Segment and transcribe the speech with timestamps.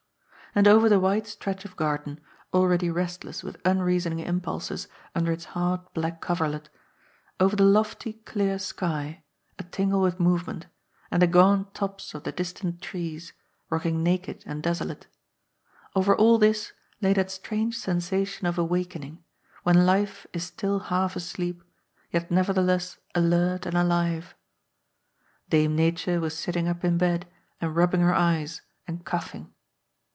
[0.53, 2.19] And over the wide stretch of garden,
[2.53, 6.67] already restless with unreasoning impulses under its hard black coverlet,
[7.39, 9.23] over the lofty clear sky,
[9.57, 10.65] a tingle with movement,
[11.09, 13.31] and the gaunt tops of the distant trees,
[13.69, 15.07] rocking naked and desolate—
[15.95, 19.23] over all this lay that strange sensation of awakening,
[19.63, 21.63] when life is still half asleep
[22.11, 24.35] yet nevertheless alert and alive.
[25.49, 27.25] Dame Nature was sitting up in bed
[27.61, 29.53] and rubbing her eyes, and coughing.